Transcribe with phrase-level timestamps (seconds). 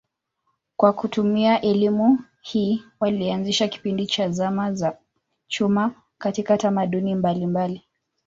[0.77, 4.97] Kwa kutumia elimu hii walianzisha kipindi cha zama za
[5.47, 7.83] chuma katika tamaduni mbalimbali.